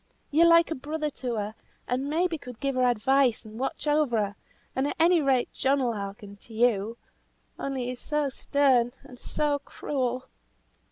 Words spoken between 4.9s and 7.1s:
any rate John will hearken to you;